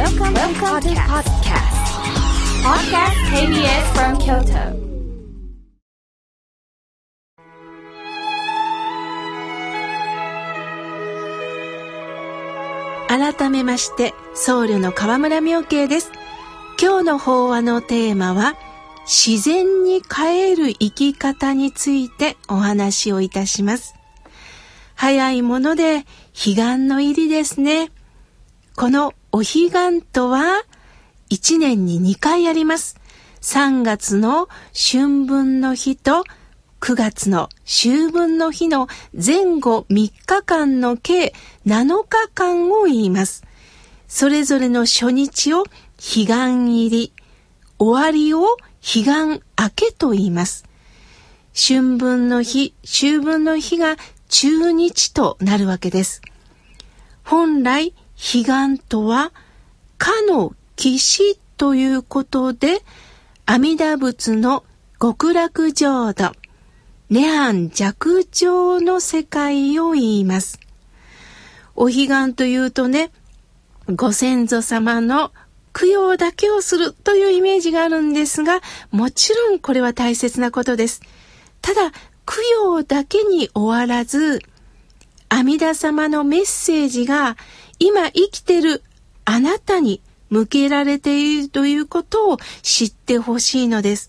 [0.00, 1.76] Welcome, Welcome to podcast.
[2.64, 4.80] Podcast KBS from Kyoto.
[13.08, 16.10] 改めまして僧侶の河村明慶です
[16.80, 18.54] 今日の法話のテーマは
[19.04, 23.94] 自然に帰る生き方についてお話をいたします
[24.94, 27.90] 早いもので彼岸の入りですね
[28.76, 30.62] このお彼岸とは
[31.30, 33.00] 1年に2回あります
[33.40, 36.24] 3月の春分の日と
[36.80, 41.34] 9月の秋分の日の前後3日間の計
[41.66, 43.44] 7日間を言います。
[44.08, 47.12] それぞれの初日を彼岸入り、
[47.78, 49.40] 終わりを彼岸明
[49.74, 50.64] けと言います。
[51.54, 53.96] 春分の日、秋分の日が
[54.30, 56.22] 中日となるわけです。
[57.24, 59.32] 本来、彼岸とは、
[59.96, 62.82] かの岸ということで、
[63.46, 64.62] 阿弥陀仏の
[65.00, 66.32] 極楽浄土、
[67.10, 70.60] 涅槃弱情の世界を言います。
[71.74, 73.10] お彼岸というとね、
[73.88, 75.32] ご先祖様の
[75.72, 78.60] 供養だけをするというイメージがあるんですが、
[78.90, 81.00] もちろんこれは大切なことです。
[81.62, 81.90] ただ、
[82.26, 84.40] 供養だけに終わらず、
[85.30, 87.36] 阿弥陀様のメッセージが
[87.80, 88.82] 今生きてる
[89.24, 94.08] あなたに向けられているということを知ってほしいのです。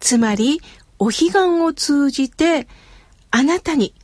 [0.00, 0.60] つまり、
[0.98, 2.66] お彼岸を通じて
[3.30, 3.94] あなたに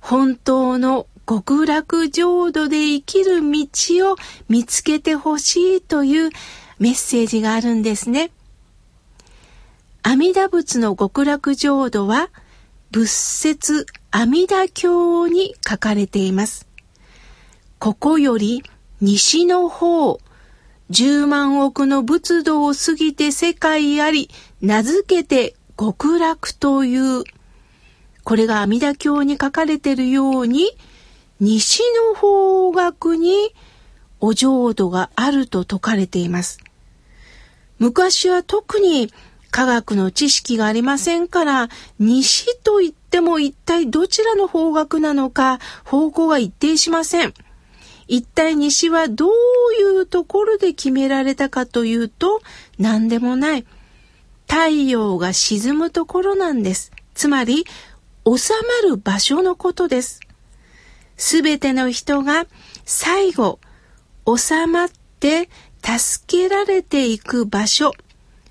[0.00, 4.16] 本当の極楽浄土で生きる道を
[4.48, 6.30] 見つけてほしいという
[6.78, 8.30] メッセージがあるんですね。
[10.02, 12.30] 阿弥陀仏の極楽浄土は
[12.90, 16.67] 仏説阿弥陀経に書かれています。
[17.78, 18.64] ここより
[19.00, 20.18] 西の方、
[20.90, 27.22] 十万億の仏道を過ぎて世界あり、名付けて極楽という、
[28.24, 30.72] これが阿弥陀経に書かれているように、
[31.38, 33.54] 西の方角に
[34.18, 36.58] お浄土があると説かれています。
[37.78, 39.12] 昔は特に
[39.52, 41.68] 科学の知識がありませんから、
[42.00, 47.34] 西と言っても一体どちらの方角なのか方向が一定しません。
[48.08, 49.30] 一体西はどう
[49.78, 52.40] いうところで決められたかというと、
[52.78, 53.66] 何でもない。
[54.48, 56.90] 太陽が沈むところなんです。
[57.14, 57.66] つまり、
[58.24, 58.52] 収
[58.82, 60.20] まる場所のことです。
[61.16, 62.46] すべての人が
[62.84, 63.58] 最後、
[64.26, 64.88] 収まっ
[65.20, 65.48] て
[65.82, 67.92] 助けられていく場所、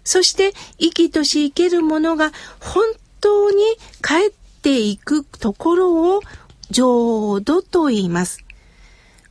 [0.04, 2.86] そして生きとし生けるものが本
[3.22, 3.58] 当に
[4.02, 6.22] 帰っていくところを
[6.70, 8.47] 浄土と言います。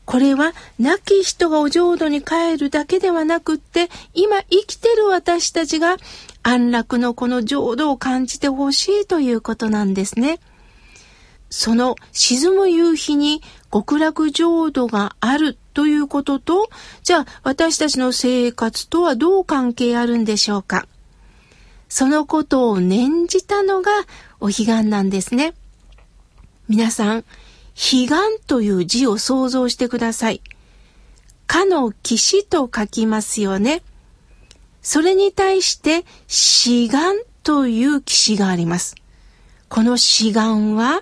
[0.06, 5.96] これは亡き人がお浄土に帰るだけではなくって、今生きてる私たちが
[6.44, 10.38] 安楽のこの浄土を感じてほしいということなんですね。
[11.50, 16.70] その沈む夕日に極楽浄土があるということと、
[17.02, 20.86] じゃあ私たちの生活とはどう関係あるんでしょうか。
[21.88, 23.90] そのことを念じたのが
[24.38, 25.54] お彼岸なんですね。
[26.68, 27.24] 皆さん、
[27.76, 30.40] 彼岸という字を想像してください。
[31.46, 33.82] かの騎と書きますよね。
[34.82, 38.96] それに対して志願という騎士があります。
[39.68, 41.00] この志願は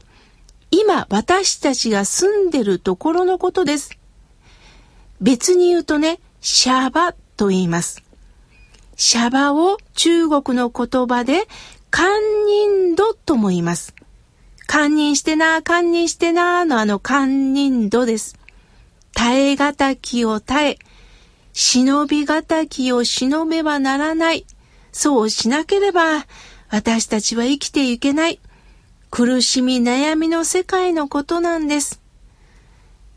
[0.70, 3.96] 今私たちが住んでるところのことです。
[5.20, 8.02] 別に言うとね、シャバと言います。
[8.96, 11.46] シャバを中国の言葉で
[11.90, 12.06] 堪
[12.46, 13.94] 忍度とも言います。
[14.66, 18.36] 堪忍してな、堪忍してなのあの堪忍度です。
[19.14, 20.78] 耐え難きを耐え、
[21.52, 24.46] 忍びがたきを忍べばならない。
[24.92, 26.26] そうしなければ、
[26.68, 28.40] 私たちは生きていけない。
[29.10, 32.00] 苦しみ悩みの世界のことなんです。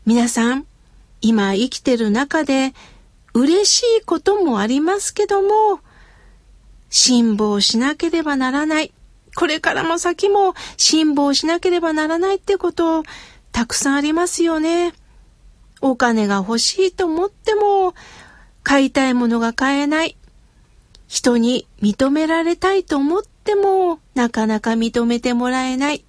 [0.06, 0.66] 皆さん、
[1.20, 2.72] 今生きてる中で、
[3.34, 5.80] 嬉しいこともありますけども、
[6.90, 8.92] 辛抱しなければならない。
[9.38, 13.04] これからも先も辛抱しなければならないってこと
[13.52, 14.94] たくさんありますよね。
[15.80, 17.94] お金が欲しいと思っても
[18.64, 20.16] 買いたいものが買えない。
[21.06, 26.04] 人に認められたいと思ってもなかなか認めてもらえない。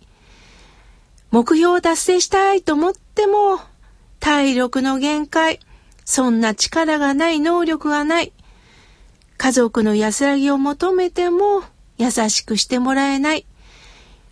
[1.30, 3.60] 目標を達成したいと思っても
[4.20, 5.60] 体力の限界。
[6.04, 8.34] そんな力がない、能力がない。
[9.38, 11.62] 家族の安らぎを求めても
[12.00, 13.46] 優しくしてもらえない。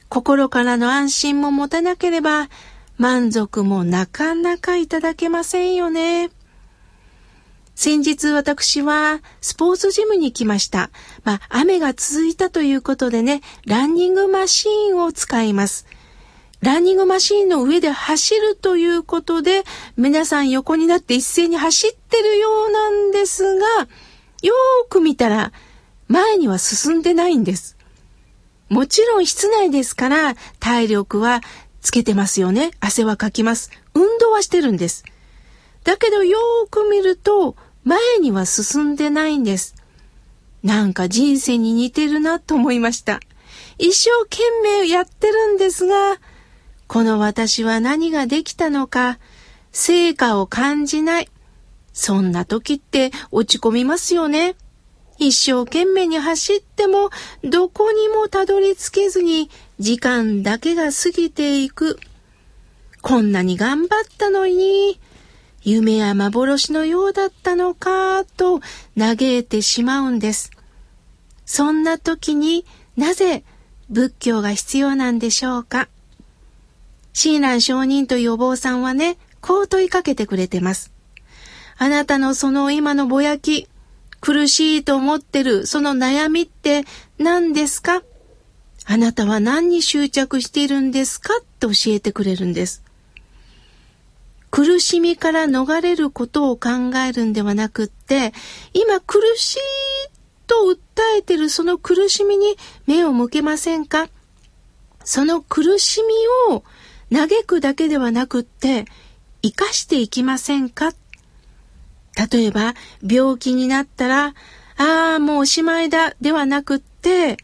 [0.09, 2.49] 心からの安心も持たなければ
[2.97, 6.31] 満足もなかなかいただけませんよね。
[7.75, 10.89] 先日私はスポーツジムに来ました。
[11.23, 15.85] まあ、雨が続いたということでね、ランニングマシーンを使います。
[16.61, 19.63] ランニングマシーンの上で走るということで、
[19.95, 23.67] 皆さん横になって一斉に走ってるようなんですが、
[24.41, 25.51] よーく見たら
[26.07, 27.77] 前には進んでないんです。
[28.69, 31.41] もちろん室内ですから体力は
[31.81, 32.71] つけてますよね。
[32.79, 33.71] 汗はかきます。
[33.93, 35.05] 運動はしてるんです。
[35.83, 39.75] だけどよーく見ると前には進んでないんです。
[40.63, 43.21] なんか人生に似てるなと思いました。
[43.77, 46.17] 一生懸命やってるんですが、
[46.87, 49.19] この私は何ができたのか、
[49.71, 51.29] 成果を感じない。
[51.93, 54.55] そんな時って落ち込みますよね。
[55.19, 57.09] 一生懸命に走っても
[57.43, 59.49] どこにもたどり着けずに
[59.79, 61.99] 時間だけが過ぎていく。
[63.01, 64.99] こんなに頑張ったのに、
[65.63, 68.61] 夢や幻のようだったのかと
[68.97, 70.51] 嘆いてしまうんです。
[71.45, 72.65] そんな時に
[72.95, 73.43] なぜ
[73.89, 75.87] 仏教が必要なんでしょうか
[77.13, 80.91] 親鸞上人というお坊さんはね、こう問いかけてくれてます。
[81.77, 83.67] あなたのその今のぼやき、
[84.19, 86.83] 苦しいと思ってるその悩みって
[87.17, 88.03] 何ですか？
[88.85, 91.33] あなたは何に執着しているんですか？
[91.41, 92.83] って教えてくれるんです。
[94.49, 96.69] 苦しみから逃れることを考
[97.07, 98.33] えるんではなくって、
[98.73, 99.59] 今苦しい
[100.47, 100.77] と訴
[101.17, 102.55] えてるその苦しみに
[102.85, 104.07] 目を向けませんか？
[105.03, 106.01] その苦し
[106.49, 106.63] みを
[107.13, 108.85] 嘆くだけではなくって、
[109.41, 110.93] 生かしていきませんか？
[112.17, 112.73] 例えば、
[113.07, 114.33] 病気になったら、
[114.77, 117.37] ああ、もうおしまいだ、ではなくって、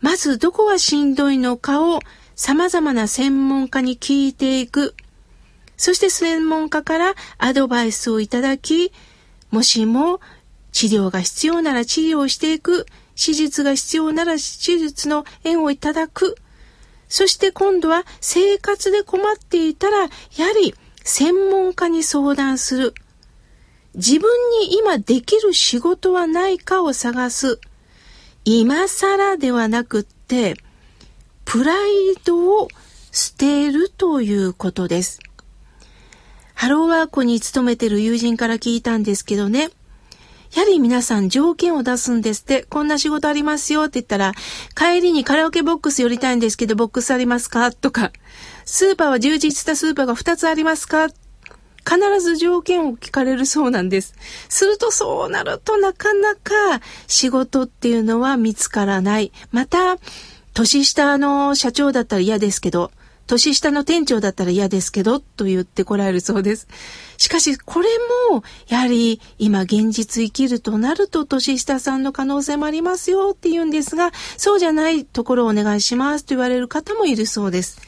[0.00, 2.00] まずどこがしんどいのかを
[2.34, 4.94] 様々な専門家に聞いていく。
[5.76, 8.92] そして専門家からアドバイスをいただき、
[9.50, 10.20] もしも
[10.72, 16.36] 治療が必要なら治療をしていく、手術が必要なら手術の縁をいただく。
[17.08, 20.10] そして今度は生活で困っていたら、やは
[20.62, 20.74] り
[21.04, 22.94] 専門家に相談する。
[23.94, 27.60] 自分に今できる仕事はないかを探す。
[28.44, 30.56] 今更ではなくって、
[31.44, 32.68] プライドを
[33.12, 35.18] 捨てるということです。
[36.54, 39.70] ハローワークに勤めてる友人から聞いたんですけどね。
[40.54, 42.64] やはり皆さん条件を出すんですって。
[42.64, 44.32] こんな仕事ありますよって言ったら、
[44.74, 47.72] 帰りにカラオケボックス寄りたいんですけど、ボックスありますか？
[47.72, 48.12] とか、
[48.64, 51.08] スーパーは充実したスーパーが2つありますか？
[51.90, 54.14] 必ず条件を聞かれるそうなんです。
[54.48, 59.32] するとそうなるとなかなか仕事っていうのは見つからない。
[59.50, 59.98] また、
[60.54, 62.92] 年下の社長だったら嫌ですけど、
[63.26, 66.68] 年下の店長だったら嫌ですけど、と言ってこられるそうです。
[67.16, 67.88] しかし、これ
[68.30, 77.80] も、やはり、今現実生きるとなると、年下さんの可能性もありますよって言うんですが、そうじゃないところをお願いしますと言われる方もいるそうです。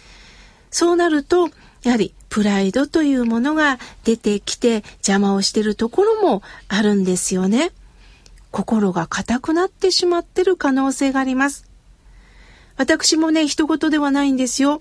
[0.70, 1.50] そうなると、
[1.82, 7.73] やはり、プライドというものが出てきて邪魔をしているところもあるんですよね。
[8.50, 11.69] 心が硬くなってしまってる可能性があります。
[12.76, 14.81] 私もね、一言ではないんですよ。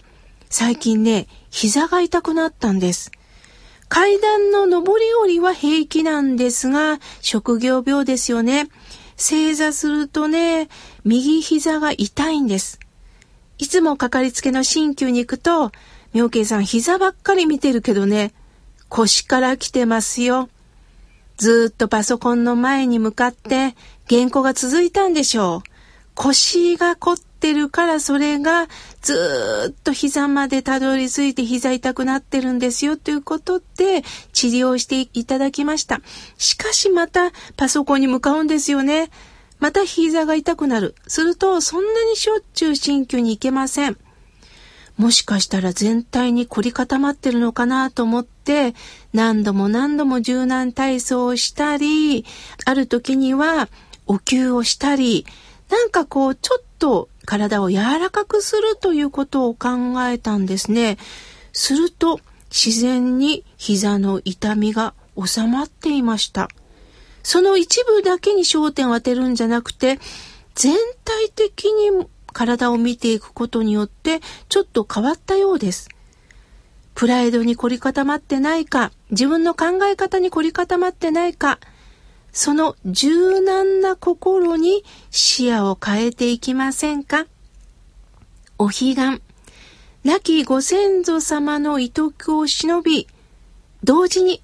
[0.50, 3.12] 最近ね、膝が痛くなったんです。
[3.90, 8.70] 階段の上り下りは平気なんですが、職業病ですよね。
[9.18, 10.70] 正座するとね、
[11.04, 12.80] 右膝が痛いんです。
[13.58, 15.72] いつもかかりつけの鍼灸に行くと、
[16.14, 18.34] 妙慶さん膝ばっかり見てるけどね、
[18.90, 20.50] 腰から来てますよ。
[21.38, 23.76] ずっとパソコンの前に向かって
[24.10, 25.70] 原稿が続いたんでしょう。
[26.14, 28.68] 腰が凝ってるからそれが
[29.02, 34.04] ずっと膝までたどり着いて膝痛くなってるんですよということで
[34.34, 36.02] 治療していただきました。
[36.38, 39.10] しかしまたパソコンに向かうんですよね。
[39.60, 40.94] また膝が痛くなる。
[41.08, 43.98] するとそんなにしょっちゅう鍼灸に行けません。
[44.98, 48.76] もしかしたら全体に凝り固まってるのかなと思って
[49.14, 52.26] 何度も何度も柔軟体操をしたり、
[52.66, 53.70] ある時には
[54.06, 55.26] お灸をしたり、
[55.70, 59.70] なんかこう、ちょっと体を柔らかくするということを考
[60.06, 60.98] えたんですね。
[61.54, 62.20] すると、
[62.50, 66.50] 自然に膝の痛みが収まっていました。
[67.24, 70.00] その一部だけに焦点を当てるんじゃなくて、
[70.56, 74.20] 全体的に体を見ていくことによって
[74.50, 75.90] ちょっと変わったようです。
[76.96, 81.60] プライドに凝り固まってないか、自分の考え方に凝り固まってないか、
[82.32, 87.26] その柔軟な心に視野を変えていきませんか
[88.58, 89.22] お彼岸、
[90.04, 93.08] 亡きご先祖様の遺徳を忍び、
[93.84, 94.42] 同時に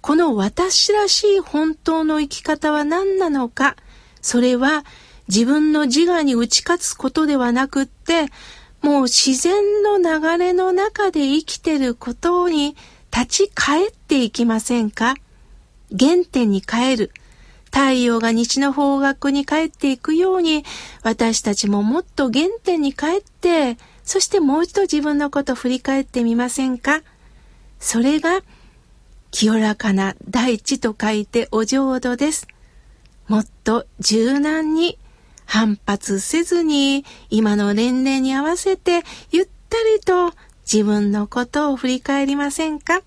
[0.00, 3.76] この私らしい本当の生き方は何なのか、
[4.22, 4.84] それは
[5.30, 8.26] 自分の自我に打ち勝つことではなくって、
[8.82, 12.76] もう自然の流れの中で生きてることに
[13.16, 15.14] 立ち返っていきませんか？
[15.96, 17.12] 原点に帰る。
[17.66, 20.64] 太陽が西の方角に帰っていくように、
[21.04, 27.02] 私たちももっと原点に帰って、そしてもう一度自分のこと振り返ってみませんか？
[27.78, 28.40] それが、
[29.30, 32.48] 清らかな大地と書いてお浄土です。
[33.28, 34.98] もっと柔軟に
[35.50, 39.02] 反発せずに今の年齢に合わせて
[39.32, 43.02] ゆったりと自分のことを振り返りませんか？